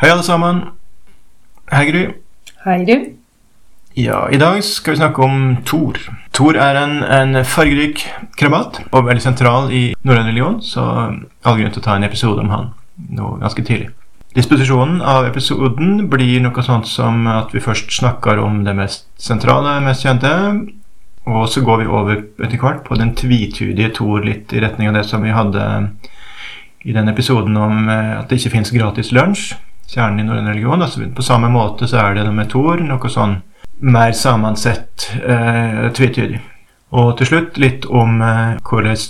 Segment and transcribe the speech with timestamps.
[0.00, 0.62] Hei, alle sammen.
[1.70, 2.06] Hei, Gry.
[2.64, 2.94] Hei, du.
[4.00, 5.98] Ja, I dag skal vi snakke om Thor.
[6.32, 8.06] Thor er en, en fargerik
[8.40, 10.86] krabat og veldig sentral i norrøn religion, så
[11.44, 12.72] all grunn til å ta en episode om han
[13.12, 13.90] nå ganske tidlig.
[14.40, 19.82] Disposisjonen av episoden blir noe sånt som at vi først snakker om det mest sentrale,
[19.84, 20.32] mest kjente,
[21.28, 25.02] og så går vi over etter hvert på den tvitydige Thor, litt i retning av
[25.02, 25.72] det som vi hadde
[26.88, 29.50] i den episoden om eh, at det ikke fins gratis lunsj.
[29.90, 30.82] Kjernen i norrøn religion.
[30.82, 33.40] Altså, på samme måte så er det med Thor noe sånn
[33.80, 36.40] mer sammensett eh, tvetydig.
[36.90, 39.00] Og til slutt litt om eh, hvordan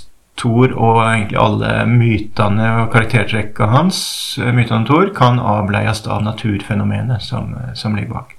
[0.40, 4.00] Thor og egentlig alle mytene og karaktertrekka hans,
[4.40, 8.36] eh, mytene om Thor, kan avleies av naturfenomenet som, eh, som ligger bak.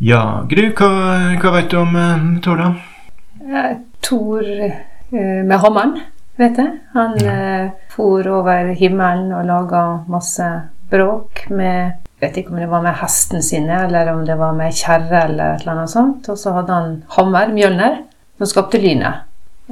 [0.00, 0.88] Ja, Gry, hva,
[1.42, 2.70] hva vet du om eh, Thor, da?
[3.50, 4.46] Eh, Thor
[5.10, 5.96] med hammeren,
[6.38, 6.76] vet jeg.
[6.94, 10.46] Han eh, for over himmelen og laga masse
[10.90, 14.74] bråk med Vet ikke om det var med hestene sine, eller om det var med
[14.76, 16.26] kjerre eller et eller annet sånt.
[16.28, 17.94] Og så hadde han hammer, Mjølner,
[18.36, 19.22] som skapte lynet.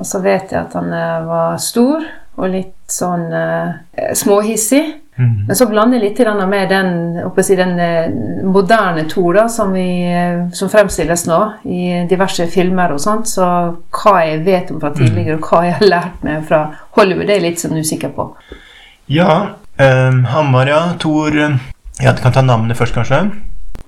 [0.01, 2.07] Og så vet jeg at han eh, var stor
[2.39, 4.81] og litt sånn eh, småhissig.
[5.19, 5.47] Mm.
[5.49, 6.91] Men så blander jeg litt med den,
[7.43, 8.13] si, den eh,
[8.47, 13.29] moderne Thor som, vi, eh, som fremstilles nå i diverse filmer og sånt.
[13.29, 13.45] Så
[13.99, 17.35] hva jeg vet om fra tidligere, og hva jeg har lært meg fra Hollywood, det
[17.35, 18.31] er jeg litt sånn usikker på.
[19.11, 20.83] Ja, eh, Hamar, ja.
[20.99, 21.57] Thor eh,
[22.01, 23.25] Ja, du kan ta navnet først, kanskje.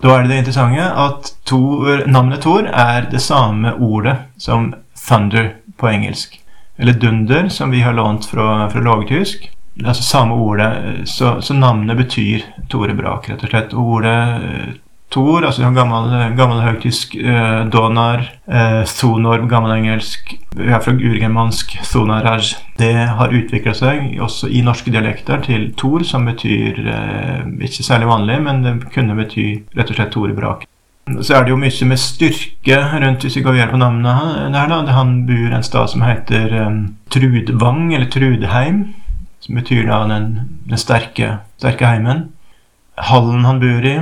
[0.01, 5.55] Da er det det interessante at Thor, navnet Thor er det samme ordet som thunder
[5.79, 6.39] på engelsk.
[6.79, 9.51] Eller dunder, som vi har lånt fra, fra lågtysk.
[9.85, 13.75] Altså samme ordet, eh, så, så navnet betyr Tore Brak, rett og slett.
[13.75, 14.71] Ordet eh,
[15.11, 22.55] Thor, altså gammel, gammel høytysk eh, donar, eh, thonor, gammelengelsk, vi er fra urgermansk sonaraj.
[22.79, 28.11] Det har utvikla seg også i norske dialekter til Thor, som betyr eh, ikke særlig
[28.11, 29.47] vanlig, men det kunne bety
[29.79, 30.67] rett og slett Tore Brak.
[31.11, 34.69] Så er det jo mye med styrke rundt hvis vi går videre på navnet her.
[34.71, 34.81] da.
[34.95, 36.81] Han bor en stad som heter eh,
[37.15, 38.85] Trudvang, eller Trudheim,
[39.41, 40.31] som betyr da den,
[40.67, 42.29] den sterke, sterke heimen.
[43.01, 43.99] Hallen han bor i,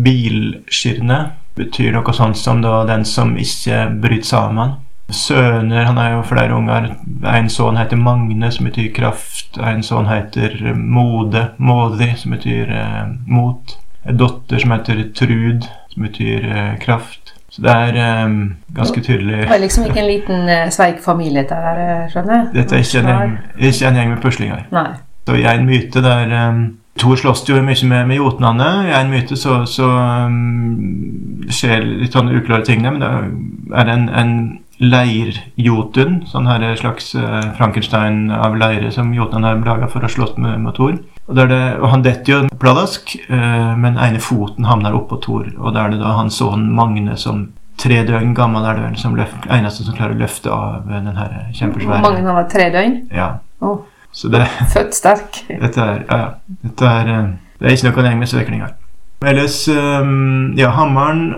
[0.00, 1.22] bilskirne,
[1.58, 4.78] betyr noe sånt som da den som ikke bryter sammen.
[5.10, 6.92] Sønner, han har jo flere unger.
[7.26, 9.58] En sønn heter Magne, som betyr kraft.
[9.58, 13.76] En sønn heter Mode, Modi, som betyr eh, mot.
[14.06, 17.34] En datter som heter Trud, som betyr eh, kraft.
[17.50, 18.34] Så det er eh,
[18.74, 22.36] ganske tydelig Det var liksom ikke en liten eh, sveik familie dette her, eh, skjønner
[22.36, 22.50] jeg?
[22.54, 24.60] Dette er ikke en gjeng, ikke en gjeng med puslinger.
[24.70, 24.90] Nei.
[25.26, 26.62] Så i en myte der um,
[26.98, 28.70] Thor slåss jo mye med, med jotnene.
[28.88, 29.86] I en myte så, så
[30.26, 34.32] um, skjer litt sånne uklare ting der, men da er en, en
[34.80, 40.38] leirjotun, sånn her slags uh, Frankenstein av leire som jotun har laga for å slåss
[40.40, 40.96] med, med Thor.
[41.28, 45.50] Og, det, og han detter jo pladask, uh, men ene foten havner oppå Thor.
[45.58, 49.14] Og da er det da hans sønn Magne som tre døgn gammel er det som
[49.16, 52.48] eneste som klarer å løfte av den her kjempesvære Magne han var?
[52.52, 52.98] Tre døgn?
[53.14, 53.30] Ja.
[53.60, 53.84] Oh.
[54.12, 54.42] Så det
[54.72, 55.44] født sterk.
[55.48, 56.26] dette er, ja.
[56.64, 57.28] Dette er, eh,
[57.60, 58.74] det er ikke noe gjeng med sveklinger.
[59.20, 61.34] Ellers, ja, hammeren,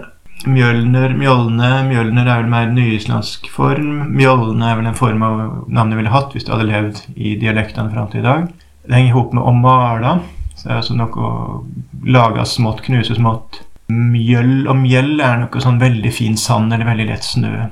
[0.48, 4.08] Mjølner, Mjølne Mjølner er vel mer nyislandsk form.
[4.16, 7.92] Mjølne er vel en form av navnet ville hatt hvis det hadde levd i dialektene
[7.92, 8.48] fram til i dag.
[8.82, 10.16] Det henger ihop med å male.
[10.56, 11.30] Så det er altså noe å
[12.06, 13.62] lage smått, knuse smått.
[13.92, 17.68] Mjøll og mjell er noe sånn veldig fin sand eller veldig lett snø.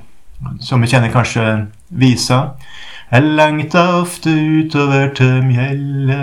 [0.64, 1.46] Som vi kjenner kanskje
[2.00, 2.40] visa.
[3.10, 6.18] Jeg lengta ofte utover til Mjelle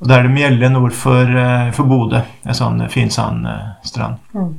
[0.00, 2.22] Og da er det Mjelle nord for, eh, for Bodø.
[2.44, 4.16] En sånn fin sandstrand.
[4.32, 4.54] Mm.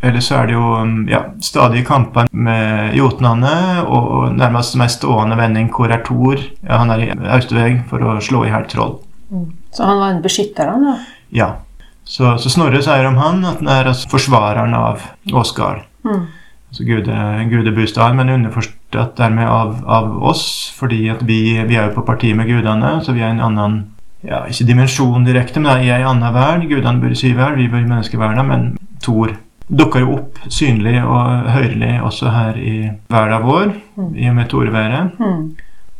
[0.00, 5.38] Eller så er det jo um, ja, stadige kamper med jotnene, og nærmest mest stående
[5.38, 6.38] vending hvor er Thor?
[6.62, 8.98] Ja, han er i Austerveg for å slå i hjel troll.
[9.32, 9.48] Mm.
[9.74, 10.94] Så han var en beskytter, han da?
[11.34, 11.48] Ja.
[12.08, 15.02] Så, så Snorre sier om han at han er altså forsvareren av
[15.34, 15.82] Åsgard.
[16.06, 16.28] Mm.
[16.68, 17.18] Altså gude,
[17.50, 20.46] gudebostad, men underforstått dermed av, av oss,
[20.78, 23.78] fordi at vi, vi er jo på parti med gudene, så vi er en annen
[24.26, 26.68] ja, ikke dimensjon direkte, men i en annen verden.
[26.70, 28.66] Gudene bor i syverd, vi bor i menneskeverden, men
[29.02, 29.34] Thor
[29.68, 32.76] dukker jo opp synlig og hørlig også her i
[33.12, 33.72] verden vår,
[34.16, 35.20] i og med Toreværet.
[35.20, 35.44] Mm.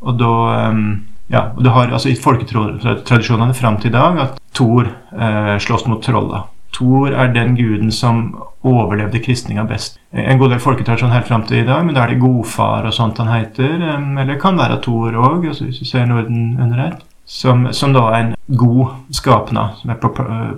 [0.00, 0.34] Og da
[0.70, 0.84] um,
[1.28, 5.84] ja, og du har altså i folketradisjonene fram til i dag at Thor eh, slåss
[5.86, 6.46] mot trolla.
[6.72, 8.30] Thor er den guden som
[8.66, 9.98] overlevde kristninga best.
[10.12, 12.96] En god del folketradisjon helt fram til i dag, men da er det godfar og
[12.96, 13.76] sånt han heter.
[13.76, 17.04] Eller det kan være Thor òg, altså hvis du ser Norden under ett.
[17.28, 20.08] Som, som da er en god skapnad, som er på,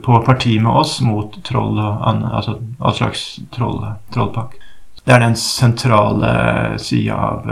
[0.04, 3.80] på parti med oss mot troll og annet, altså all slags troll,
[4.14, 4.54] trollpakk.
[5.02, 6.30] Det er den sentrale
[6.78, 7.50] sida av,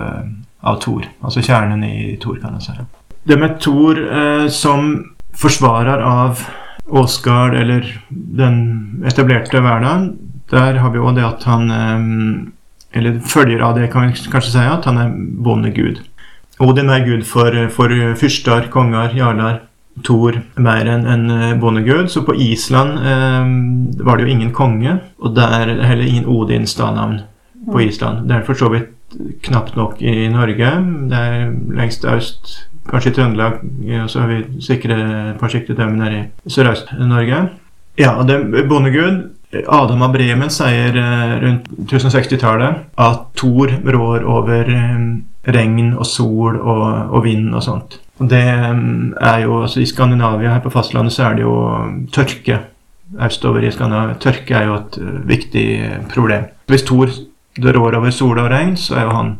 [0.62, 1.08] av Thor.
[1.18, 2.86] Altså kjernen i Thor, kan jeg si.
[3.28, 4.92] Det med Thor eh, som
[5.34, 6.44] forsvarer av
[6.86, 10.12] Åsgard, eller den etablerte hverdagen,
[10.48, 12.06] der har vi òg det at han eh,
[12.96, 15.10] Eller følger av det, kan vi kanskje si, at han er
[15.44, 15.98] bondegud.
[16.58, 19.64] Odin er gud for, for fyrster, konger, jarler.
[20.06, 22.06] Thor mer enn en bondegud.
[22.10, 27.20] Så på Island eh, var det jo ingen konge, og der heller ingen Odins stadnavn
[27.66, 28.28] på Island.
[28.28, 28.94] Det er for så vidt
[29.42, 30.70] knapt nok i Norge.
[31.10, 31.50] Det er
[31.80, 32.52] lengst øst,
[32.88, 33.58] kanskje i Trøndelag,
[34.02, 34.98] og så har vi sikre
[35.32, 37.42] et par sikre nede i Sørøst-Norge.
[37.98, 39.24] Ja, og det er bondegud.
[39.52, 45.06] Adam av Bremen sier eh, rundt 1060-tallet at Thor rår over eh,
[45.48, 46.84] regn og sol og,
[47.16, 47.96] og vind og sånt.
[48.20, 48.82] Og det eh,
[49.30, 51.54] er jo, altså I Skandinavia, her på fastlandet, så er det jo
[52.12, 52.60] tørke.
[53.24, 54.18] Østover i Skandinavia.
[54.20, 55.00] Tørke er jo et
[55.30, 55.66] viktig
[56.12, 56.50] problem.
[56.68, 57.08] Hvis Thor
[57.58, 59.32] rår over sol og regn, så er jo han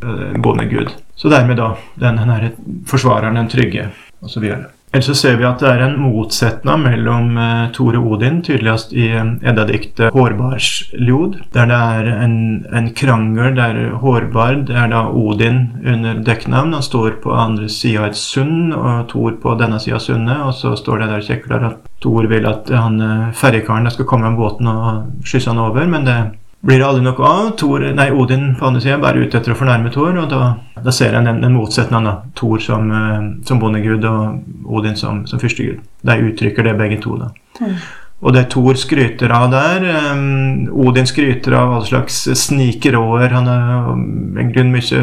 [0.42, 0.94] bondegud.
[1.20, 2.48] Så dermed da den, den her
[2.88, 3.90] forsvareren, den trygge,
[4.24, 4.48] osv.
[4.92, 8.94] Ellers så ser vi at det er en motsetning mellom eh, Thor og Odin, tydeligst
[8.96, 12.38] i eh, Edda-diktet 'Hårbardsljod', der det er en,
[12.72, 16.72] en, krangel der Hårbard er da Odin under dekknavn.
[16.72, 20.40] Han står på andre sida av et sund, og Thor på denne sida av sundet.
[20.46, 24.30] Og så står det der kjekler at Thor vil at han eh, ferjekaren skal komme
[24.30, 26.18] med båten og skysse han over, men det
[26.60, 27.52] blir det aldri noe av.
[27.58, 30.42] Thor, nei, Odin på andre siden er bare ute etter å fornærme Thor, og da,
[30.82, 32.32] da ser en den, den motsetningen.
[32.38, 35.80] Thor som, uh, som bondegud og Odin som, som fyrstegud.
[36.02, 37.16] De uttrykker det begge to.
[37.20, 37.30] da.
[37.62, 37.78] Mm.
[38.18, 43.30] Og det Thor skryter av der um, Odin skryter av alle slags snikeråer.
[43.36, 45.02] Han har en grunn mye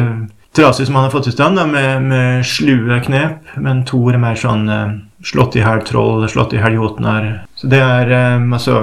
[0.56, 3.56] trasig som han har fått i stand, da, med, med slue knep.
[3.64, 4.92] Men Thor er mer sånn uh,
[5.24, 7.32] slått i hæl troll, slått i hæl jotnar.
[7.56, 8.76] Så det er um, altså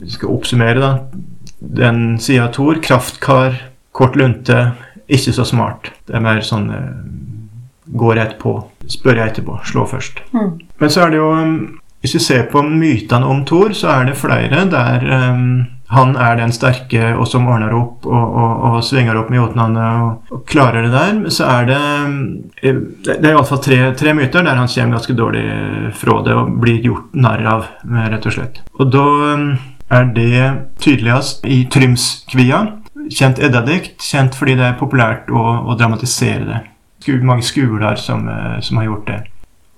[0.00, 0.96] Vi skal oppsummere, da
[1.78, 2.80] den sida Tor.
[2.82, 3.60] Kraftkar,
[3.92, 4.72] kort lunte,
[5.06, 5.92] ikke så smart.
[6.06, 6.70] Det er mer sånn
[7.84, 8.56] går Gå rett på.
[8.88, 9.60] Spør jeg etterpå.
[9.64, 10.20] Slå først.
[10.32, 10.58] Mm.
[10.80, 11.54] Men så er det jo um,
[12.00, 15.64] Hvis vi ser på mytene om Thor, så er det flere der um,
[15.94, 19.84] han er den sterke og som ordner opp og, og, og svinger opp med jotnene
[20.02, 21.20] og, og, klarer det der.
[21.32, 22.16] Så er det um,
[22.60, 25.44] Det er iallfall tre, tre myter der han kommer ganske dårlig
[26.00, 28.60] fra det og blir gjort narr av, rett og slett.
[28.80, 29.06] Og da
[29.36, 29.48] um,
[29.90, 30.44] er det
[30.80, 32.64] tydeligst i Trymskvia.
[33.12, 36.60] Kjent eddadikt, kjent fordi det er populært å, å dramatisere det.
[37.20, 39.18] Mange skoler som, eh, som, har gjort det.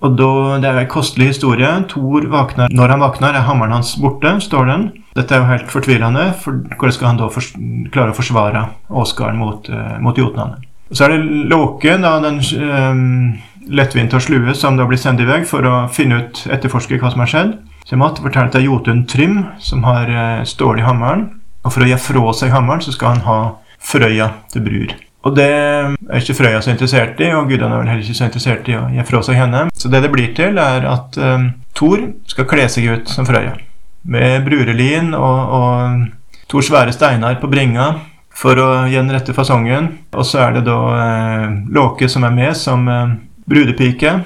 [0.07, 1.67] Og da, Det er en kostelig historie.
[1.89, 4.93] Thor våkner Når han våkner, er hammeren hans borte, står den.
[5.17, 7.43] Dette er jo helt fortvilende, for hvordan skal han da for,
[7.91, 10.61] klare å forsvare Åsgard mot, uh, mot jotnene?
[10.93, 15.27] Så er det Låke, da, den um, lettvinte og slue, som da blir sendt i
[15.27, 17.57] vei for å finne ut, etterforske hva som har skjedd.
[17.87, 21.29] Så jeg måtte fortelle til Jotun Trym, som har eh, stål i hammeren.
[21.63, 23.37] Og for å gi fra seg hammeren, så skal han ha
[23.87, 24.95] Frøya til brur.
[25.27, 28.27] Og det er ikke Frøya så interessert i, og gudene er vel heller ikke så
[28.27, 29.63] interessert i å gi fra seg henne.
[29.75, 31.49] Så det det blir til, er at um,
[31.79, 33.55] Thor skal kle seg ut som Frøya.
[34.07, 37.93] Med brurelin og, og to svære steiner på bringa
[38.35, 39.93] for å gi den rette fasongen.
[40.15, 43.15] Og så er det da eh, Låke som er med som eh,
[43.47, 44.19] brudepike.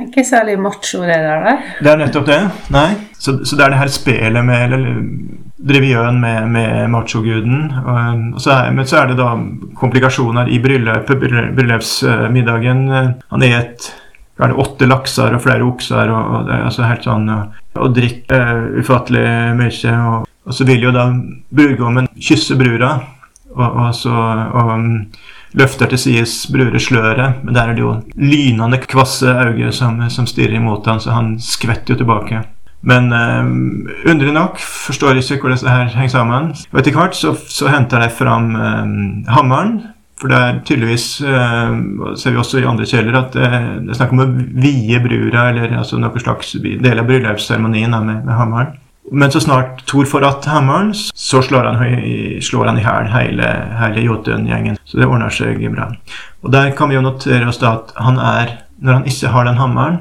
[0.00, 1.64] Ikke særlig macho, det der.
[1.80, 2.40] Det er nettopp det.
[2.74, 2.88] Nei.
[3.14, 5.02] Så, så, det er det her spelet med eller
[5.64, 7.70] Drevjøen med, med machoguden.
[7.86, 9.30] Men så er det da
[9.80, 11.22] komplikasjoner i bryllupet,
[11.56, 12.82] bryllupsmiddagen.
[13.30, 13.92] Han et
[14.34, 17.92] er det åtte lakser og flere okser og, og det er altså helt sånn Og
[17.94, 19.26] drikker uh, ufattelig
[19.58, 19.94] mye.
[19.94, 21.08] Og, og, så vil jo da
[21.54, 22.96] brudgommen kysse brura,
[23.54, 24.72] og, og så og,
[25.58, 30.26] løfter til sides brure sløret, men der er det jo lynende kvasse øyne som, som
[30.26, 32.42] stirrer imot han, så han skvetter jo tilbake.
[32.84, 36.50] Men eh, underlig nok forstår jeg ikke hvordan det her henger sammen.
[36.72, 38.94] Og etter hvert så, så henter de fram eh,
[39.32, 39.78] hammeren.
[40.20, 41.78] For det er tydeligvis, eh,
[42.20, 43.48] ser vi også i andre kjeller, at det,
[43.86, 44.30] det er snakk om å
[44.62, 48.76] vie brura, eller altså noe slags del av bryllupsseremonien med, med hammeren.
[49.12, 53.50] Men så snart Thor får att hammeren, så slår han, slår han i hæl hele,
[53.80, 54.76] hele Jotun-gjengen.
[54.84, 55.90] Så det ordner seg bra.
[56.42, 59.44] Og der kan vi jo notere oss da at han er Når han ikke har
[59.46, 59.98] den hammeren,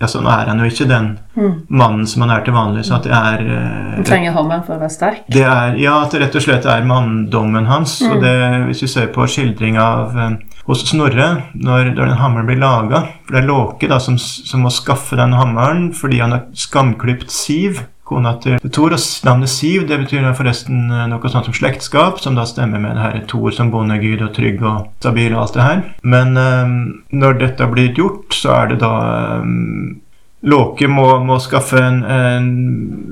[0.00, 1.50] ja, så er han jo ikke den mm.
[1.68, 2.86] mannen som han er til vanlig.
[2.88, 5.20] Så at det er eh, Han trenger hammeren for å være sterk?
[5.30, 7.98] Det er, ja, at det rett og slett er manndommen hans.
[8.02, 8.14] Mm.
[8.14, 8.34] Og det,
[8.70, 10.34] hvis vi ser på skildring av eh,
[10.64, 14.64] hos Snorre, når, når den hammeren blir laga For det er Låke da, som, som
[14.64, 18.94] må skaffe den hammeren fordi han har skamklipt Siv kona til Thor.
[18.94, 22.96] Og navnet Siv det betyr forresten eh, noe sånt som slektskap, som da stemmer med
[22.98, 25.82] det her Thor som bondegud og trygg og stabil og alt det her.
[26.02, 26.78] Men um,
[27.14, 28.94] når dette blir gjort, så er det da
[29.40, 30.00] um,
[30.44, 32.48] Låke må, må skaffe en, en,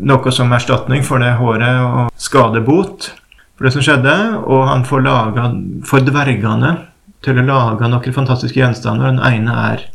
[0.05, 3.07] noe som erstatning for det håret og skadebot
[3.57, 5.47] for det som skjedde, og han får laga
[5.89, 6.75] for dvergene
[7.25, 9.15] til å lage noen fantastiske gjenstander.
[9.15, 9.87] Den ene er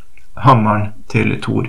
[0.42, 1.68] hammeren til Thor.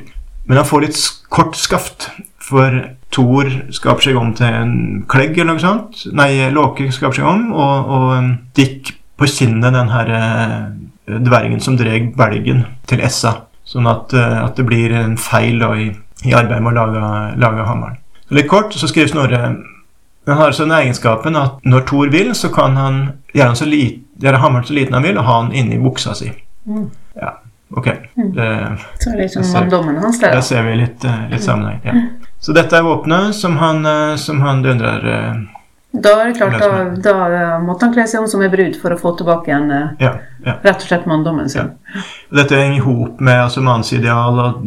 [0.50, 2.10] Men han får litt kort skaft,
[2.50, 2.80] for
[3.14, 4.74] Thor skaper seg om til en
[5.10, 6.04] klegg eller noe sånt.
[6.14, 11.60] Nei, Låke skaper seg om, og, og um, Dick på kinnet den her eh, dvergen
[11.64, 13.34] som dreg belgen til Essa.
[13.68, 15.90] Sånn at, eh, at det blir en feil da, i,
[16.26, 17.10] i arbeidet med å lage,
[17.42, 18.00] lage hammeren.
[18.30, 19.42] Så litt kort så skriver Snorre
[20.30, 22.98] han har altså den egenskapen at når Thor vil, så kan han
[23.34, 26.14] gjøre, han så lit, gjøre hammeren så liten han vil, og ha den inni buksa
[26.14, 26.30] si.
[26.70, 26.84] Mm.
[27.18, 27.32] Ja,
[27.72, 27.86] ok.
[28.16, 28.48] Det,
[29.00, 30.32] Så er det liksom Jeg ser- manndommen hans der.
[30.32, 31.80] der ser vi litt, eh, litt sammenheng.
[31.84, 31.94] Ja.
[32.40, 35.34] Så dette er våpenet som han, eh, som han dundrer eh,
[35.92, 38.76] Da er det klart, da, da eh, måtte han kle seg om som en brud
[38.82, 40.12] for å få tilbake igjen eh, Ja.
[40.46, 40.54] ja.
[40.64, 41.72] rett og slett manndommen sin.
[42.32, 44.64] Dette henger i hop med altså, mannsideal og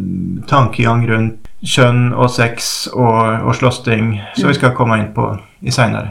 [0.48, 5.28] tankegang rundt kjønn og sex og, og slåssing, som vi skal komme inn på
[5.62, 6.10] i seinere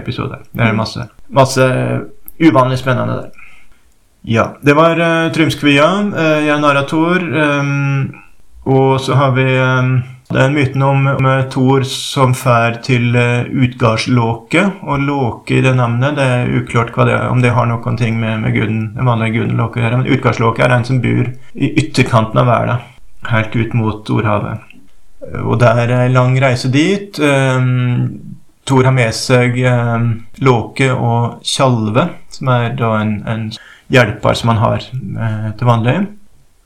[0.00, 0.42] episoder.
[0.52, 1.62] Det er masse, masse
[2.40, 3.30] uvanlig spennende der.
[4.30, 7.22] Ja, det var uh, Trymskvia, uh, Jan Arator,
[7.60, 8.14] um,
[8.68, 9.94] og så har vi um,
[10.36, 15.72] er myten om, om eh, Thor som fær til uh, Utgardslåke, og Låke i det
[15.78, 19.08] navnet, det er uklart det er, om det har noen ting med, med guden, den
[19.08, 22.84] vanlige guden Låke å gjøre, men Utgardslåke er en som bor i ytterkanten av verden,
[23.30, 24.76] helt ut mot Ordhavet.
[25.40, 27.16] Og det er en lang reise dit.
[27.16, 28.36] Um,
[28.68, 30.12] Thor har med seg um,
[30.44, 33.48] Låke og Tjalve, som er da en, en
[33.92, 35.98] hjelper som han har eh, til vanlig.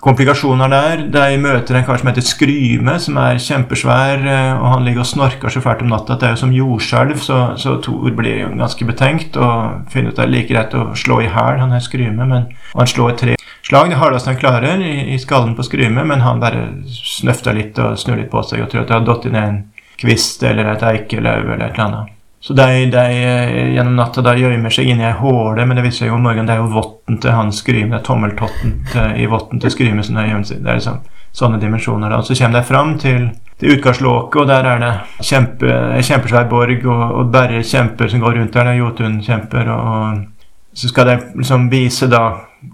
[0.03, 1.03] Komplikasjoner der.
[1.15, 5.11] De møter en kar som heter Skryme, som er kjempesvær, eh, og han ligger og
[5.13, 8.41] snorker så fælt om natta at det er jo som jordskjelv, så, så Thor blir
[8.41, 11.63] jo ganske betenkt og finner ut at det er like greit å slå i hæl
[11.63, 15.55] han her Skryme, men han slår tre slag, det hardeste han klarer, i, i skallen
[15.55, 18.91] på Skryme, men han bare snøfter litt og snur litt på seg og tror at
[18.91, 19.63] det har datt inn en
[20.03, 22.19] kvist eller et eikeløv eller et eller annet.
[22.43, 26.05] Så de, de eh, gjennom natta de gjemmer seg inni ei håle, men det viser
[26.05, 27.93] seg jo om morgenen det er jo votten til han Skrym.
[27.93, 28.73] det er tommeltotten
[29.23, 30.65] i votten til Skrym som har gjemt seg.
[30.65, 30.99] Det er liksom
[31.33, 32.11] sånne dimensjoner.
[32.11, 32.21] da.
[32.23, 33.31] Så kommer de fram til,
[33.61, 34.93] til utgangslåket, og der er det
[35.25, 38.69] kjempe, en kjempesvær borg, og, og bare kjemper som går rundt der.
[38.69, 42.25] Det er Jotun-kjemper, og, og så skal de liksom vise da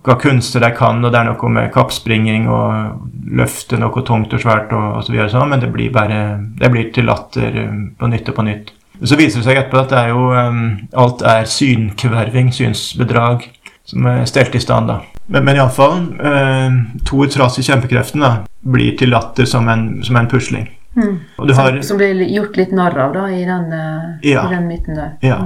[0.05, 4.43] hva kunster de kan, og det er noe med kappspringing og løfte noe tungt og
[4.43, 6.19] svært og, og så videre, sånn, men det blir bare
[6.61, 8.75] det blir til latter um, på nytt og på nytt.
[9.05, 10.65] Så viser det seg etterpå at det er jo um,
[10.99, 13.45] alt er synkverving, synsbedrag,
[13.87, 14.91] som er stelt i stand.
[14.91, 14.99] da.
[15.29, 18.33] Men, men iallfall, um, Thor trass i kjempekreften da,
[18.67, 20.67] blir til latter som en, som en pusling.
[20.99, 21.15] Mm.
[21.39, 24.49] Og du har, Som blir gjort litt narr av da, i den, uh, Ja.
[24.49, 25.15] i den myten der.
[25.23, 25.43] Ja.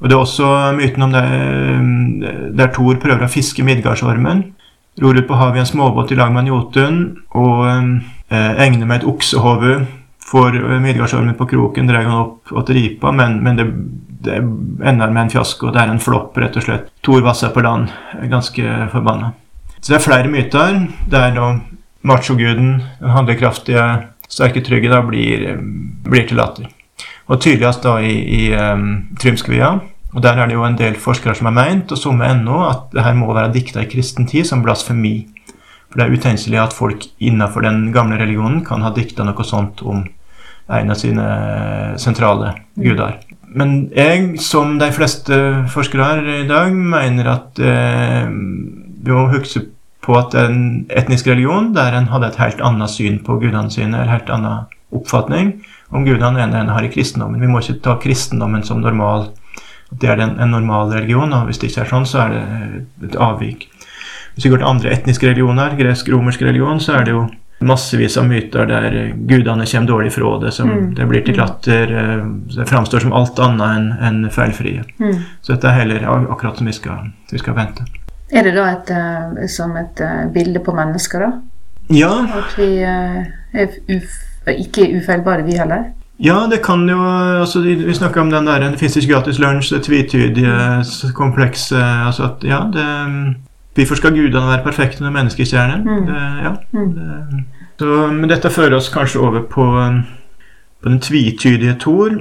[0.00, 1.24] Og det er også myten om det,
[2.58, 4.42] der Thor prøver å fiske Midgardsormen.
[5.00, 6.98] Ror ut på havet i en småbåt i lag med en Jotun
[7.34, 9.86] og eh, egner med et oksehode.
[10.24, 13.68] Får eh, Midgardsormen på kroken, drar han opp til ripa, men, men det,
[14.24, 15.72] det ender med en fiasko.
[15.74, 16.90] Det er en flopp, rett og slett.
[17.04, 17.92] Thor vasser på land,
[18.32, 19.34] ganske forbanna.
[19.80, 20.78] Så det er flere myter.
[21.12, 21.50] Det er da
[22.04, 23.84] machoguden, den handlekraftige,
[24.28, 25.60] sterke trygge, da blir, eh,
[26.08, 26.70] blir til latter.
[27.28, 29.78] Og tydeligst da i, i um, Trymskvia.
[30.14, 32.92] Og der er det jo en del forskere som har meint, og somme ennå, at
[32.92, 35.26] det her må være dikta i kristen tid som blasfemi.
[35.94, 39.78] For det er utenkelig at folk innenfor den gamle religionen kan ha dikta noe sånt
[39.86, 40.00] om
[40.74, 41.26] en av sine
[42.02, 43.20] sentrale guder.
[43.54, 45.36] Men jeg, som de fleste
[45.70, 49.68] forskere her i dag, mener at eh, vi må huske
[50.02, 50.58] på at en
[50.90, 54.66] etnisk religion der en hadde et helt annet syn på gudene sine, eller helt annen
[54.94, 55.54] oppfatning
[55.94, 57.38] om gudene enn en har i kristendommen.
[57.38, 59.28] Vi må ikke ta kristendommen som normal.
[59.94, 62.42] Det er en, en normal religion, og hvis det ikke er sånn, så er det
[63.12, 63.68] et avvik.
[64.34, 67.28] Hvis vi går til andre etniske religioner, gresk-romersk religion, så er det jo
[67.64, 70.94] massevis av myter der gudene kommer dårlig fra det, som Mm.
[70.94, 72.24] det blir til latter, eh,
[72.56, 74.82] det framstår som alt annet enn en feilfrie.
[74.98, 75.22] Mm.
[75.40, 77.84] Så dette er heller akkurat som vi skal, vi skal vente.
[78.32, 81.32] Er det da et, eh, som et eh, bilde på mennesker, da?
[81.90, 85.84] Ja, At vi er uf ikke er ufeilbare, vi heller?
[86.20, 86.98] Ja, det kan jo
[87.40, 92.24] altså, Vi snakka om den der Det fins ikke gratis lunsj, det tvetydige, komplekse altså
[92.24, 93.36] at, Ja, det
[93.74, 95.80] Hvorfor skal gudene være perfekte når mennesket ikke er det?
[95.84, 96.06] Mm.
[96.44, 96.92] ja, Mm.
[96.94, 97.44] det,
[97.78, 99.64] så, men dette fører oss kanskje over på,
[100.82, 102.14] på den tvitydige Tor.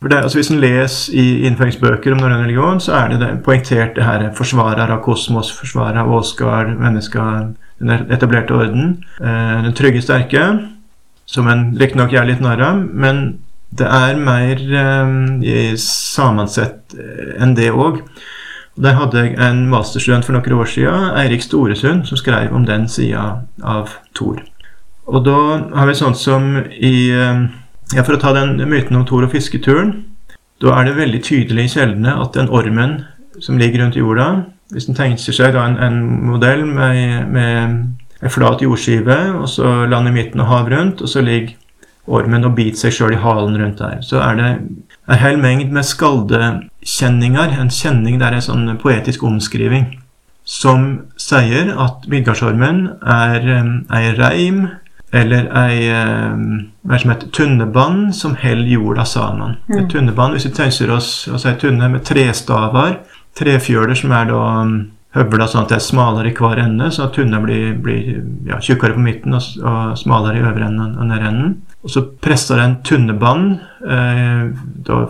[0.00, 3.30] For det, altså Hvis en leser i innføringsbøker om norrøn religion, så er det, det
[3.42, 7.48] poengtert det her forsvarer av kosmos, forsvarer av Åsgard, mennesker,
[7.80, 9.04] den etablerte orden.
[9.20, 10.44] Eh, den trygge, sterke,
[11.26, 13.38] som en riktignok gjør litt narr av, men
[13.74, 18.04] det er mer eh, sammensett eh, enn det òg.
[18.78, 22.86] Der hadde jeg en masterstudent for noen år siden, Eirik Storesund, som skrev om den
[22.88, 23.24] sida
[23.58, 24.38] av Thor.
[25.08, 25.38] Og da
[25.74, 27.40] har vi sånt som i eh,
[27.96, 29.94] ja, For å ta den myten om Thor og fisketuren.
[30.62, 33.00] Da er det veldig tydelig i kjeldene at den ormen
[33.40, 34.26] som ligger rundt jorda
[34.74, 39.86] Hvis en tenker seg da en, en modell med, med en flat jordskive, og så
[39.88, 41.54] land i midten og hav rundt, og så ligger
[42.06, 44.02] ormen og biter seg sjøl i halen rundt der.
[44.04, 44.50] Så er det
[45.08, 47.56] en hel mengd med skaldekjenninger.
[47.60, 49.96] En kjenning der er en sånn poetisk omskriving
[50.48, 50.84] som
[51.20, 54.62] sier at midgardsormen er ei reim
[55.12, 59.56] eller ei hva det som heter tunnebånd som holder jorda sammen.
[59.68, 59.78] Mm.
[59.78, 62.98] Et tunnebånd, Hvis vi tenker oss altså ei tunne med trestaver,
[63.36, 64.44] trefjøler som er da
[65.16, 68.96] høvla sånn at det er smalere i hver ende, så tunna blir, blir ja, tjukkere
[68.96, 71.54] på midten og, og smalere i øvre enden og nedenden.
[71.86, 74.48] Og så presser en tunnebånd eh,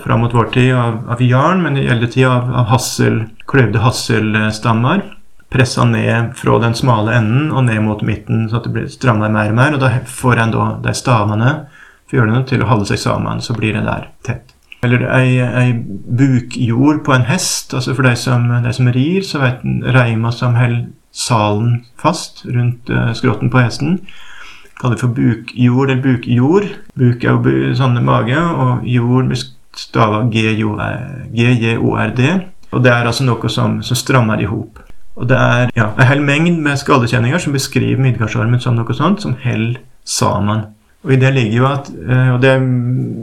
[0.05, 3.83] fram mot vår tid av, av jarn, men i eldre tid av, av hassel, kløvde
[3.83, 5.03] hasselstammer.
[5.49, 9.31] Pressa ned fra den smale enden og ned mot midten, så at det blir stramma
[9.33, 9.75] mer og mer.
[9.75, 11.55] Og da får en da de stavene,
[12.13, 13.41] fjølene, til å holde seg sammen.
[13.43, 14.58] Så blir det der tett.
[14.83, 15.73] Eller ei, ei
[16.19, 17.75] bukjord på en hest.
[17.75, 22.45] altså For de som, de som rir, så vet en reima som holder salen fast
[22.47, 23.99] rundt uh, skrotten på hesten.
[24.81, 26.65] Kaller for bukjord eller bukjord.
[26.95, 29.37] Buk er jo bu, sånn mage, og jord med
[29.79, 32.21] stava G-J-O-R-D.
[32.71, 34.79] Og det er altså noe som, som strammer i hop.
[35.19, 39.23] Og det er ja, en hel mengd med skadekjenninger som beskriver midgardsormen som noe sånt,
[39.25, 40.61] som holder sammen.
[41.09, 42.53] Og i det ligger jo at eh, og det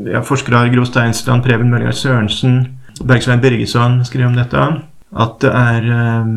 [0.09, 2.55] ja, Forskere Gro Steinsland, Preben Mølgaard Sørensen,
[3.05, 4.63] Bergsvein Birgesson skrev om dette.
[5.15, 6.31] At det er eh,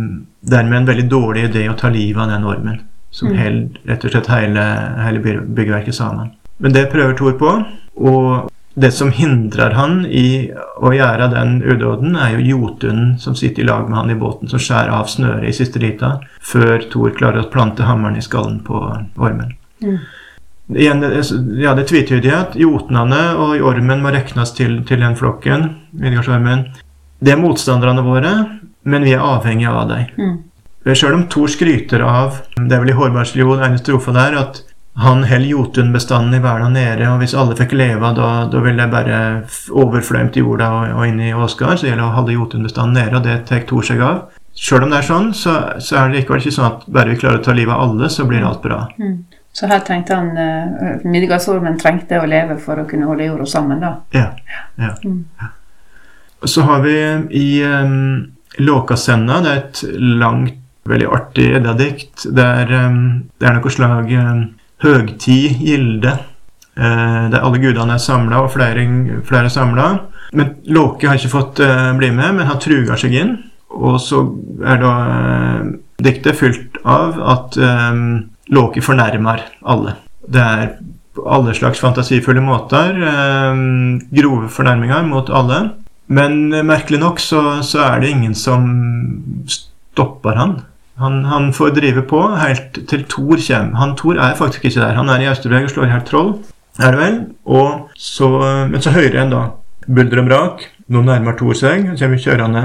[0.52, 2.82] dermed en veldig dårlig idé å ta livet av den ormen.
[3.10, 3.36] Som Mm.
[3.38, 4.62] held rett og slett hele,
[5.00, 5.20] hele
[5.56, 6.34] byggverket sammen.
[6.60, 7.54] Men det prøver Thor på.
[7.96, 13.62] Og det som hindrer han i å gjøre den udåden, er jo Jotunen som sitter
[13.62, 17.10] i lag med han i båten, som skjærer av snøret i siste lita, før Thor
[17.16, 18.76] klarer å plante hammeren i skallen på
[19.16, 19.56] ormen.
[19.82, 19.98] Mm.
[20.68, 21.00] Igjen,
[21.62, 22.50] ja, det er tvitydighet.
[22.52, 25.70] at jotnene og ormen må regnes til, til den flokken.
[25.96, 26.66] Midgardsormen.
[27.24, 28.32] Det er motstanderne våre,
[28.84, 30.10] men vi er avhengige av dem.
[30.18, 30.36] Mm.
[30.94, 34.62] Sjøl om Thor skryter av Det er vel i Hårbardsliv, en strofe der, at
[34.98, 38.90] han holder jotunbestanden i verden nede, og hvis alle fikk leve, da, da ville det
[38.90, 39.18] bare
[39.70, 41.78] overflømt i jorda og, og inn i Åsgard.
[41.78, 44.24] Så gjelder det å holde jotunbestanden nede, og det tar Thor seg av.
[44.58, 47.20] Sjøl om det er sånn, så, så er det likevel ikke sånn at bare vi
[47.20, 48.80] klarer å ta livet av alle, så blir alt bra.
[48.98, 49.20] Mm.
[49.58, 53.80] Så her trengte han uh, Midgardsormen trengte å leve for å kunne holde jorda sammen,
[53.82, 53.94] da.
[54.14, 54.28] Ja.
[54.78, 54.92] ja.
[55.02, 55.24] Mm.
[56.46, 56.94] Så har vi
[57.34, 58.28] i um,
[58.62, 62.28] Låkasenna, det er et langt, veldig artig eddadikt.
[62.38, 63.02] Der um,
[63.40, 64.44] det er noe slag um,
[64.82, 66.14] høgtid, gilde,
[66.78, 68.86] eh, der alle gudene er samla, og flere,
[69.26, 69.88] flere er samla.
[70.38, 73.36] Men Låke har ikke fått eh, bli med, men han truger seg inn.
[73.74, 74.22] Og så
[74.64, 75.70] er da eh,
[76.04, 78.02] diktet fylt av at eh,
[78.54, 79.96] Låke fornærmer alle.
[80.28, 80.70] Det er
[81.16, 82.96] på alle slags fantasifulle måter.
[82.96, 83.60] Eh,
[84.20, 85.60] grove fornærminger mot alle.
[86.08, 88.68] Men eh, merkelig nok så, så er det ingen som
[89.48, 90.58] stopper han.
[90.98, 93.76] Han, han får drive på helt til Thor kommer.
[93.78, 94.96] Han Thor er faktisk ikke der.
[94.98, 96.32] Han er i Austerberg og slår hjel troll,
[96.78, 97.20] er det vel.
[97.46, 98.30] Og så,
[98.70, 99.44] men så hører en da
[99.86, 100.66] bulder og brak.
[100.88, 101.86] Nå nærmer Thor seg.
[101.86, 102.64] Han kommer kjørende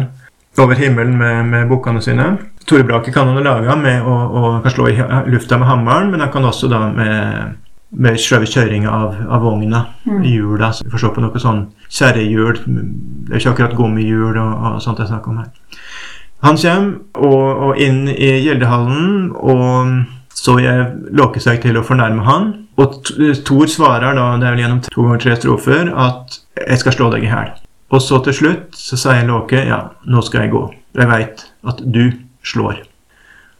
[0.59, 2.37] over himmelen med, med bukkene sine.
[2.69, 4.95] Brake kan han lage med å, å kan slå i
[5.27, 7.55] lufta med hammeren, men han kan også da med,
[7.91, 10.23] med selve kjøringa av, av vogna, Mm.
[10.23, 10.71] hjula.
[10.73, 12.57] Så vi får se på noe sånn kjerrehjul.
[12.65, 15.51] Det er ikke akkurat gummihjul og, og sånt det er snakk om her.
[16.43, 19.93] Han kommer og, og inn i gjeldehallen, og
[20.33, 22.49] så jeg låker seg til å fornærme han.
[22.77, 22.97] Og
[23.45, 27.11] Thor svarer da, det er vel gjennom to ganger tre strofer, at 'jeg skal slå
[27.11, 27.53] deg i hæl'.
[27.93, 29.79] Og så til slutt så sier Låke 'ja,
[30.10, 30.73] nå skal jeg gå'.
[30.97, 32.12] Jeg veit at du
[32.43, 32.82] slår.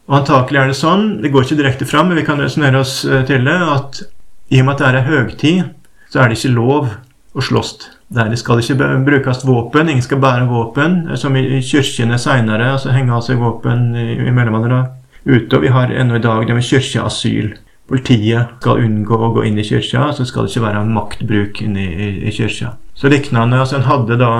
[0.08, 3.04] Og antakelig er det sånn, det går ikke direkte fram, men vi kan resonnere oss
[3.04, 4.02] eh, til det, at
[4.50, 5.62] i og med at det er høgtid,
[6.10, 6.90] så er det ikke lov
[7.34, 7.90] å slåss.
[8.14, 13.14] Det skal ikke brukes våpen, ingen skal bære våpen, som i kirkene seinere, altså henge
[13.16, 14.92] av seg våpen i, i mellomalderen
[15.24, 15.56] ute.
[15.56, 17.54] Og vi har ennå i dag det med kirkeasyl.
[17.88, 21.88] Politiet skal unngå å gå inn i kirka, så skal det ikke være maktbruk inne
[21.88, 22.76] i, i kirka.
[22.94, 24.30] Så liknende, altså En hadde da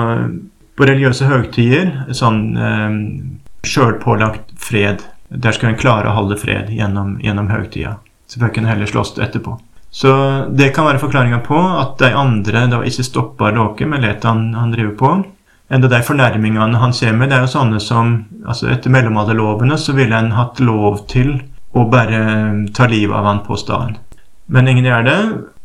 [0.75, 2.97] på religiøse høgtider sånn eh,
[3.67, 5.03] sjølpålagt fred.
[5.29, 7.97] Der skulle en klare å holde fred gjennom, gjennom høgtida.
[8.27, 9.57] Så bør en heller slåss etterpå.
[9.95, 10.11] Så
[10.51, 14.49] det kan være forklaringa på at de andre da ikke stoppa Låke, med lar han,
[14.57, 15.11] han driver på.
[15.71, 18.15] Enda de fornærmingene han kommer med, det er jo sånne som
[18.45, 21.37] altså Etter mellomalderlovene så ville en hatt lov til
[21.73, 22.19] å bare
[22.75, 23.95] ta livet av han på staden.
[24.51, 25.19] Men ingen gjør det.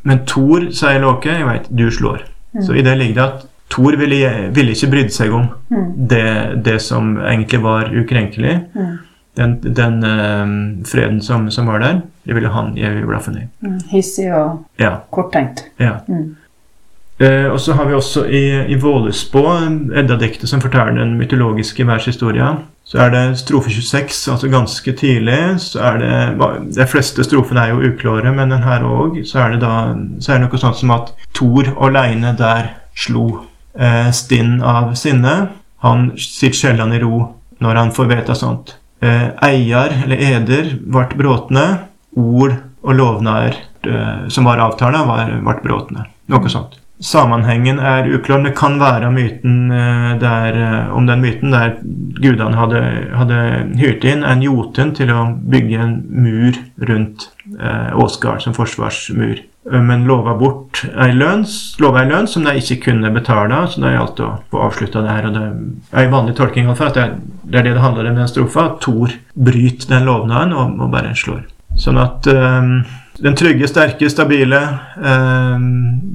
[0.06, 2.22] Men Thor, sier Låke, jeg veit, du slår.
[2.62, 6.08] Så i det ligger det at Thor ville, ville ikke brydd seg om Mm.
[6.08, 8.56] det, det som egentlig var ukrenkelig.
[8.74, 8.98] Mm.
[9.36, 13.48] Den, den eh, freden som, som var der, det ville han gjøre funnet.
[13.62, 13.78] Mm.
[13.92, 14.96] Hissig og Ja.
[15.12, 15.64] korttenkt.
[15.78, 15.92] ja.
[16.08, 16.36] Mm.
[17.20, 19.42] Eh, og så har vi også i, i Vålesbå
[20.00, 22.54] Edda-diktet som forteller den mytologiske verdenshistoria.
[22.88, 25.60] Så er det strofe 26, altså ganske tidlig.
[25.60, 26.14] så er det,
[26.78, 29.20] De fleste strofene er jo uklare, men den her òg.
[29.28, 33.44] Så er det da så er det noe sånt som at Thor aleine der slo
[33.76, 35.36] eh, Stinn av sinne.
[35.84, 37.26] Han sitter sjelden i ro
[37.60, 38.78] når han får vite sånt.
[39.04, 41.66] Eh, eier, eller eder, ble bråtne.
[42.16, 43.66] Ord og lovnader
[44.32, 46.08] som var avtala, ble bråtne.
[46.32, 46.79] Noe sånt.
[47.00, 48.42] Sammenhengen er uklar.
[48.44, 51.78] Det kan være myten eh, der, eh, om den myten der
[52.20, 52.82] gudene hadde,
[53.16, 53.38] hadde
[53.80, 56.58] hyrt inn en jotun til å bygge en mur
[56.90, 59.40] rundt eh, Åsgard som forsvarsmur.
[59.70, 61.42] Men lova bort ei lønn,
[61.80, 65.28] lønn som de ikke kunne betale, så det gjaldt å få avslutta det her.
[65.28, 65.44] og Det
[65.92, 67.08] er en vanlig tolking av at det,
[67.52, 68.70] er det det handler om i den strofa.
[68.70, 71.44] At Thor bryter den lovnaden og, og bare slår.
[71.80, 72.80] Sånn at um,
[73.22, 74.60] den trygge, sterke, stabile.
[75.04, 75.58] Eh,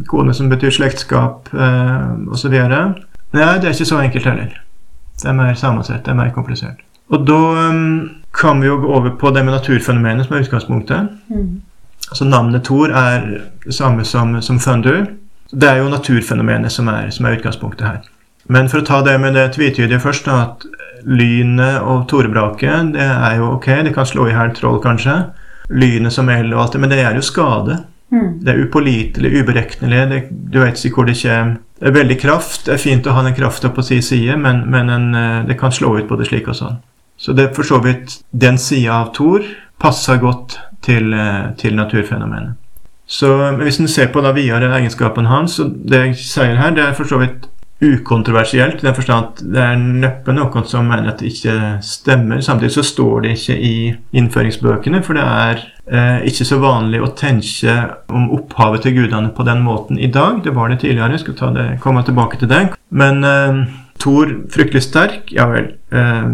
[0.08, 2.56] kone som betyr slektskap eh, osv.
[2.56, 4.58] Nei, det er ikke så enkelt heller.
[5.22, 6.82] Det er mer sammensatt, det er mer komplisert.
[7.13, 11.13] Og da um, kan vi jo gå over på det med naturfenomenet som er utgangspunktet.
[11.30, 11.62] Mm.
[12.10, 13.28] Altså Navnet Thor er
[13.65, 15.06] det samme som, som Thunder.
[15.52, 18.02] Det er jo naturfenomenet som er, som er, utgangspunktet her.
[18.50, 20.65] Men for å ta det med det tvetydige først, da, at
[21.06, 25.22] lynet og torebraket, det er jo ok, det kan slå i hjel troll, kanskje
[25.69, 27.80] lynet som eld og alt det, men det er jo skade.
[28.13, 28.39] Mm.
[28.45, 30.01] Det er upålitelig, ubereknelig.
[30.10, 30.19] Det,
[30.51, 31.56] du vet ikke hvor det kommer.
[31.75, 32.65] Det er veldig kraft.
[32.65, 35.58] Det er fint å ha den krafta på sin side, men, men en, eh, det
[35.60, 36.78] kan slå ut både slik og sånn.
[37.17, 39.43] Så det er for så vidt den sida av Thor
[39.82, 42.56] passer godt til, eh, til naturfenomenet.
[43.08, 46.88] Så hvis en ser på da videre egenskapene hans, så det jeg sier her, det
[46.88, 47.45] er for så vidt
[47.83, 52.39] ukontroversielt i den forstand at det er neppe noen som mener at det ikke stemmer.
[52.43, 53.75] Samtidig så står det ikke i
[54.15, 57.75] innføringsbøkene, for det er eh, ikke så vanlig å tenke
[58.07, 60.39] om opphavet til gudene på den måten i dag.
[60.45, 61.17] Det var det tidligere.
[61.17, 62.63] Jeg skal det, komme tilbake til det.
[62.95, 63.65] Men eh,
[63.99, 65.73] Thor fryktelig sterk, ja vel.
[65.91, 66.31] Eh,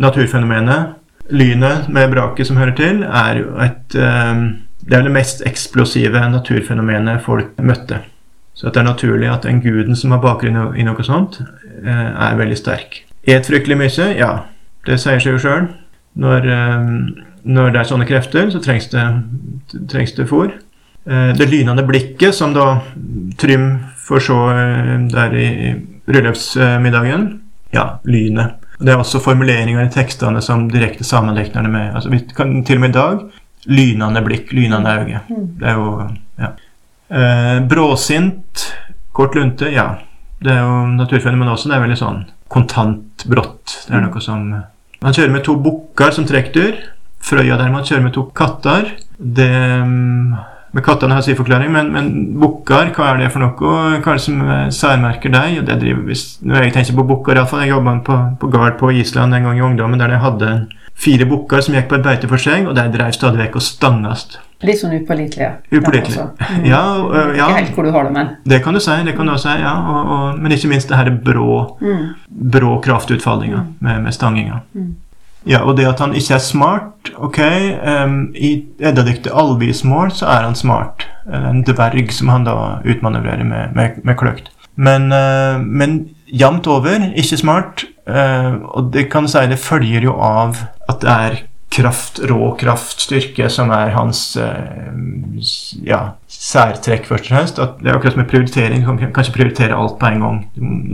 [0.00, 1.00] naturfenomenet,
[1.32, 4.44] lynet med braket som hører til, er jo et eh,
[4.84, 8.02] Det er det mest eksplosive naturfenomenet folk møtte.
[8.54, 11.40] Så det er naturlig at den guden som har bakgrunn i noe sånt,
[11.82, 13.02] eh, er veldig sterk.
[13.26, 14.10] Et fryktelig mye?
[14.18, 14.32] Ja,
[14.86, 15.68] det sier seg jo sjøl.
[16.14, 16.84] Når, eh,
[17.44, 19.04] når, det er sånne krefter, så trengs det,
[19.90, 20.52] trengs det fôr.
[21.06, 22.80] Eh, det lynende blikket, som da
[23.38, 24.38] Trym får se
[25.10, 25.48] der i
[26.06, 27.40] bryllupsmiddagen,
[27.74, 28.60] ja, lynet.
[28.78, 32.76] Det er også formuleringer i tekstene som direkte sammenligner det med altså vi kan Til
[32.76, 33.20] og med i dag
[33.64, 35.20] lynende blikk, lynende øye.
[35.28, 35.46] Mm.
[35.60, 36.50] Det er jo ja.
[37.08, 38.64] Eh, bråsint,
[39.12, 39.94] kort lunte, ja.
[40.44, 41.70] Det er jo naturfenomen også.
[41.70, 43.84] Det er veldig sånn kontant brått.
[43.88, 44.48] Det er noe som
[45.04, 46.78] Man kjører med to bukker som trekkdyr.
[47.24, 48.94] Frøya derimot kjører med to katter.
[49.18, 49.50] Det
[50.74, 52.08] med kattene har sin forklaring, men, men
[52.40, 53.52] bukker, hva er det for noe?
[54.00, 54.40] Hva er det som
[54.74, 55.60] særmerker deg?
[55.60, 58.80] Og det driver, hvis, når jeg tenker på bukker, iallfall Jeg jobba på, på gard
[58.80, 60.50] på Island en gang i ungdommen der de hadde
[60.98, 63.66] fire bukker som gikk på et beite for seg, og de drev stadig vekk og
[63.66, 64.40] stangast.
[64.64, 65.50] Litt sånn upålitelige.
[65.70, 66.26] Upålitelige.
[66.40, 66.66] Mm.
[66.70, 67.48] Ja, uh, ja.
[67.48, 68.34] Ikke helt hvor du har det, men.
[68.48, 68.96] Det kan du si.
[69.06, 69.74] det kan du si, ja.
[69.92, 72.04] Og, og, men ikke minst det her brå, mm.
[72.54, 73.72] brå kraftutfallinga mm.
[73.84, 74.62] med, med stanginga.
[74.74, 74.92] Mm.
[75.44, 77.38] Ja, og det at han ikke er smart Ok,
[77.84, 81.04] um, i eddadiktet 'Alvismål' så er han smart.
[81.28, 84.48] En dverg som han da utmanøvrerer med, med, med kløkt.
[84.76, 87.84] Men, uh, men jevnt over ikke smart.
[88.08, 91.36] Uh, og det kan si det følger jo av at det er
[91.74, 94.86] kraft, rå kraft, styrke, som er hans uh,
[95.86, 97.60] ja, særtrekk, først og fremst.
[97.62, 98.86] At det er akkurat som med prioritering.
[98.86, 100.40] Han kan ikke prioritere alt på en gang.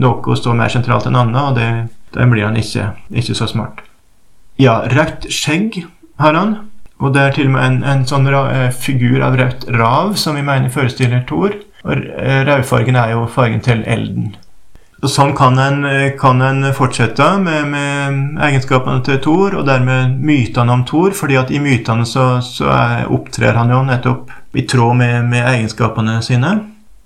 [0.01, 3.83] Noe står mer sentralt enn annet, og det, blir han ikke, ikke, så smart.
[4.61, 5.83] Ja, rødt skjegg
[6.21, 6.57] har han.
[7.01, 10.37] Og det er til og med en, en sånn ra, figur av rødt rav som
[10.37, 11.55] vi mener forestiller Thor.
[11.81, 12.03] Og
[12.45, 14.35] raudfargen er jo fargen til elden.
[15.01, 15.85] Og Sånn kan en,
[16.19, 21.15] kan en fortsette med, med, egenskapene til Thor, og dermed mytene om Thor.
[21.17, 25.47] fordi at i mytene så, så er, opptrer han jo nettopp i tråd med, med,
[25.55, 26.53] egenskapene sine.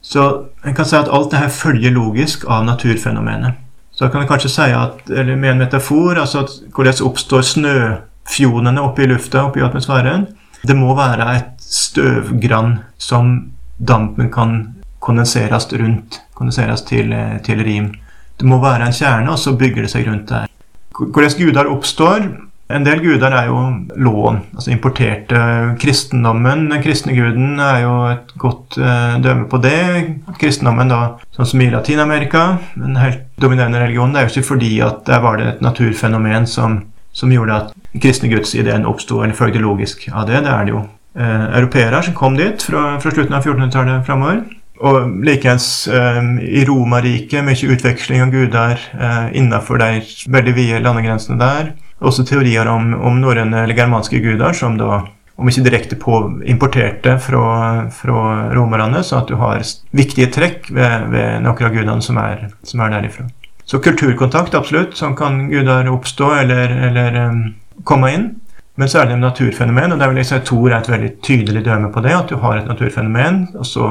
[0.04, 0.26] Så
[0.66, 3.64] en kan si at alt dette følger logisk av naturfenomenet.
[3.96, 8.84] Så kan en kanskje si at, eller med en metafor, altså at hvordan oppstår snøfjonene
[8.84, 10.28] oppe i lufta, oppe i atmosfæren.
[10.68, 13.38] Det må være et støvgrann som
[13.80, 14.75] dampen kan
[15.06, 17.94] kondenseres rundt kondenseres til, eh, til rim.
[18.40, 20.52] Det må være en kjerne, og så bygger det seg rundt der.
[20.96, 22.28] Hvordan gudar oppstår
[22.68, 23.60] En del guder er jo
[23.96, 25.38] lån, altså importerte.
[25.78, 30.16] Kristendommen, den kristne guden, er jo et godt eh, dømme på det.
[30.40, 34.72] Kristendommen, da, sånn som i Latin-Amerika, en helt dominerende religion, det er jo ikke fordi
[34.82, 36.80] at der var det et naturfenomen som,
[37.14, 40.42] som gjorde at kristne gudsideen oppsto, eller følgte logisk av det.
[40.48, 44.42] Det er det jo eh, europeere som kom dit fra, fra slutten av 1400-tallet framover
[44.84, 51.40] Og likeens eh, i Romerriket mye utveksling av guder eh, innenfor de veldig vide landegrensene
[51.40, 51.74] der.
[52.04, 57.18] Også teorier om, om norrøne eller germanske guder som da om ikke direkte på importerte
[57.20, 57.48] fra,
[57.92, 58.20] fra
[58.56, 59.64] romerne, så at du har
[59.96, 63.28] viktige trekk ved, ved noen av gudene som er, som er derifra.
[63.66, 64.96] Så kulturkontakt, absolutt.
[64.96, 67.40] Sånn kan guder oppstå eller, eller um,
[67.84, 68.28] komme inn.
[68.76, 71.64] Men så er det naturfenomen, og der vil jeg si Thor er et veldig tydelig
[71.66, 72.14] dømme på det.
[72.16, 73.90] At du har et naturfenomen, og så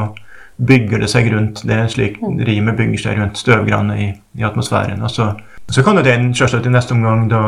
[0.57, 5.03] bygger det seg rundt det, slik rimet bygger seg rundt støvgrannet i, i atmosfæren.
[5.03, 5.33] Og så,
[5.69, 7.43] så kan jo den selvsagt i neste omgang da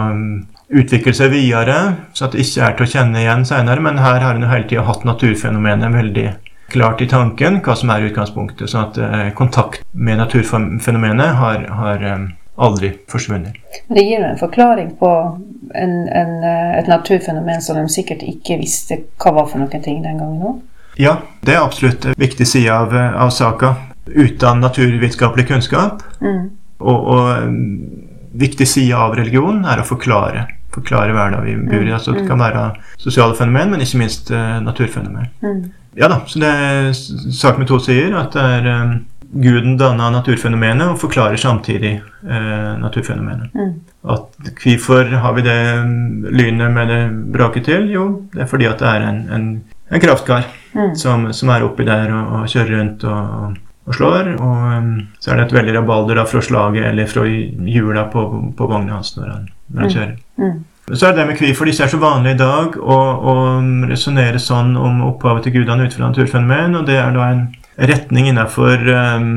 [0.75, 1.79] utvikle seg videre,
[2.17, 4.67] så at det ikke er til å kjenne igjen senere, men her har en hele
[4.67, 6.27] tida hatt naturfenomenet veldig
[6.73, 8.71] klart i tanken, hva som er utgangspunktet.
[8.71, 12.25] sånn at eh, kontakt med naturfenomenet har, har eh,
[12.57, 13.59] aldri forsvunnet.
[13.89, 15.11] Det gir jo en forklaring på
[15.75, 20.03] en, en, eh, et naturfenomen som de sikkert ikke visste hva var for noen ting
[20.03, 20.65] den gangen òg?
[20.97, 23.75] Ja, det er absolutt en viktig side av, av saka.
[24.07, 26.05] Uten naturvitenskapelig kunnskap.
[26.21, 26.45] Mm.
[26.79, 30.47] Og, og viktig side av religion er å forklare.
[30.75, 31.93] Forklare hverdagen vi bor i.
[31.95, 32.69] Altså, det kan være
[33.01, 35.29] sosiale fenomen, men ikke minst uh, naturfenomen.
[35.45, 35.61] Mm.
[35.97, 36.91] Ja da, så det er
[37.33, 38.17] sak med to sider.
[38.21, 43.57] At det er um, Guden danna naturfenomenet og forklarer samtidig uh, naturfenomenet.
[43.57, 43.73] Mm.
[44.15, 45.57] At Hvorfor har vi det
[46.31, 47.01] lynet med det
[47.35, 47.89] braket til?
[47.91, 49.49] Jo, det er fordi at det er en, en,
[49.89, 50.97] en kraftkar mm.
[50.99, 53.55] som, som, er oppi der og, og kjører rundt og
[53.87, 54.33] og slår.
[54.43, 58.25] Og um, så er det et veldig rabalder fra slaget eller fra hjula på,
[58.57, 59.95] på vogna hans når han, når han mm.
[59.95, 60.17] kjører.
[60.43, 60.57] Mm.
[60.95, 62.99] Så er det det med hvorfor Disse er så vanlig i dag å,
[63.31, 63.37] å
[63.91, 67.47] resonnere sånn om opphavet til gudene ut fra naturfenomen, og det er da en
[67.91, 69.33] retning innenfor um,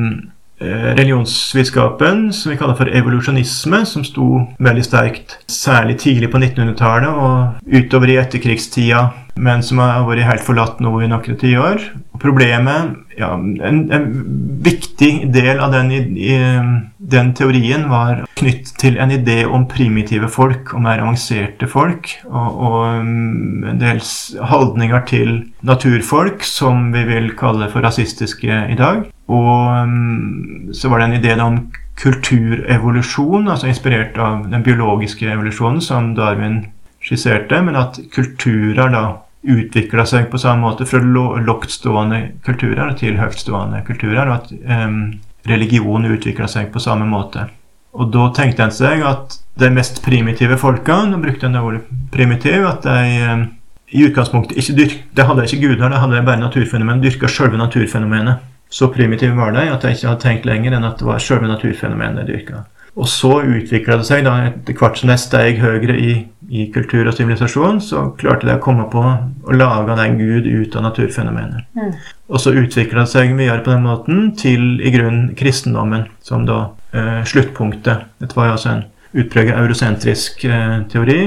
[0.62, 4.26] Eh, religionsvitenskapen som vi kaller for evolusjonisme, som sto
[4.60, 9.06] veldig sterkt særlig tidlig på 1900-tallet og utover i etterkrigstida,
[9.39, 11.84] men som har vært helt forlatt nå i noen tiår.
[12.19, 14.08] Problemet ja, en, en,
[14.63, 16.34] viktig del av den, i,
[16.97, 22.60] den, teorien var knytt til en idé om primitive folk og mer avanserte folk, og,
[22.67, 22.80] og
[23.71, 24.02] en del
[24.52, 25.36] holdninger til
[25.67, 29.06] naturfolk som vi vil kalle for rasistiske i dag.
[29.30, 31.62] Og um, så var det en idé om
[31.99, 36.63] kulturevolusjon, altså inspirert av den biologiske evolusjonen som Darwin
[37.04, 39.04] skisserte, men at kulturer da
[39.41, 44.52] utvikla seg på samme måte fra lavtstående kulturer til høytstående kulturer, og at
[44.88, 44.99] um,
[45.47, 47.47] religion utvikla seg på samme måte.
[47.95, 51.86] Og da tenkte en seg at de mest primitive folka, nå brukte en det ordet
[52.13, 53.47] primitiv, at de um,
[53.89, 58.45] i utgangspunktet ikke dyrk, de hadde ikke guder, de hadde bare naturfenomen, dyrka selve naturfenomenet.
[58.69, 61.49] Så primitiv var de at de ikke hadde tenkt lenger enn at det var selve
[61.49, 62.67] naturfenomenet de dyrka.
[63.00, 66.14] Og så utvikla det seg, da etter hvert som jeg steg høyere i,
[66.50, 70.76] i, kultur og sivilisasjon, så klarte de å komme på å lage den gud ut
[70.76, 71.70] av naturfenomenet.
[71.80, 71.94] Mm.
[72.28, 76.66] Og så utvikla det seg videre på den måten til i grunnen kristendommen som da
[76.92, 78.10] eh, sluttpunktet.
[78.20, 81.20] Dette var jo altså en utpreget eurosentrisk eh, teori.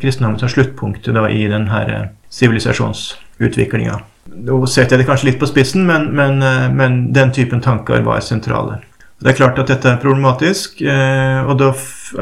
[0.00, 3.98] Kristendommen som sluttpunktet da i denne eh, sivilisasjonsutviklinga.
[4.46, 8.04] Nå setter jeg det kanskje litt på spissen, men, men, eh, men, den typen tanker
[8.06, 8.80] var sentrale.
[9.20, 11.70] Det er klart at dette er problematisk, eh, og da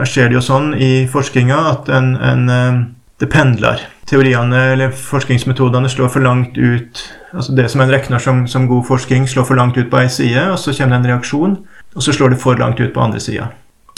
[0.06, 2.78] skjer det jo sånn i forskninga at en, en, eh,
[3.18, 3.82] det pendler.
[4.06, 7.02] Teoriene eller forskningsmetodene slår for langt ut
[7.34, 10.08] altså Det som en regner som, som god forskning, slår for langt ut på én
[10.12, 11.56] side, og så kommer det en reaksjon,
[11.96, 13.48] og så slår det for langt ut på andre sida.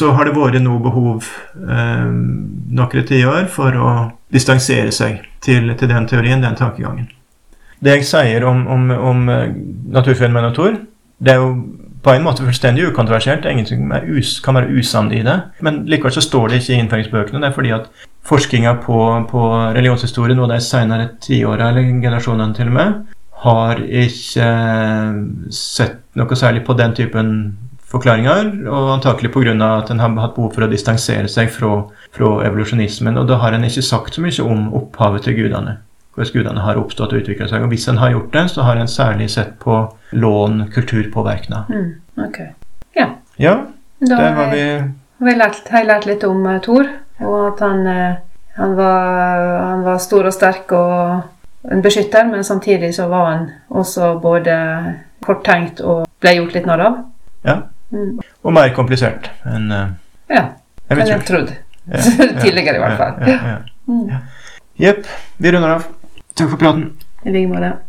[0.01, 3.91] Så har det vært noe behov eh, noen tiår for å
[4.33, 7.11] distansere seg til, til den teorien, den tankegangen.
[7.81, 9.53] Det jeg sier om, om, om eh,
[9.93, 10.79] naturfenomen og Tor,
[11.21, 11.53] det er jo
[12.07, 13.43] på en måte fullstendig ukontroversielt.
[13.43, 15.41] Det er ingen som kan være usann i det.
[15.67, 17.41] Men likevel så står det ikke i innføringsbøkene.
[17.43, 17.89] Det er fordi at
[18.27, 18.99] forskninga på,
[19.31, 19.43] på
[19.75, 22.95] religionshistorien og de senere tiåra, eller generasjonene til og med,
[23.43, 25.19] har ikke eh,
[25.55, 27.33] sett noe særlig på den typen
[27.91, 29.57] forklaringer, og antakelig pga.
[29.77, 33.19] at en har hatt behov for å distansere seg fra, fra evolusjonismen.
[33.19, 35.81] Og da har en ikke sagt så mye om opphavet til gudene
[36.17, 37.65] hvordan gudene har oppstått og utvikla seg.
[37.65, 39.81] Og hvis en har gjort det, så har en særlig sett på
[40.17, 41.69] lån, kulturpåvirkning.
[41.69, 42.39] Mm, ok.
[42.97, 43.11] Ja.
[43.37, 43.57] ja
[44.01, 44.63] da der var vi
[45.25, 46.89] har jeg lært, har lært litt om uh, Thor,
[47.25, 52.45] og at han, uh, han, var, han, var, stor og sterk og en beskytter, men
[52.45, 54.57] samtidig så var han også både
[55.25, 56.99] korttenkt og ble gjort litt narr av.
[57.49, 57.57] Ja.
[57.95, 58.19] Mm.
[58.45, 59.95] Og mer komplisert enn uh,
[60.33, 60.49] ja,
[60.91, 61.61] enn jeg trodde.
[61.87, 62.01] Ja,
[62.43, 63.61] Tidligere, i hvert fall.
[64.83, 65.05] Jepp.
[65.39, 65.85] Vi runder av.
[66.37, 66.93] Takk for praten.
[67.25, 67.86] I like måte.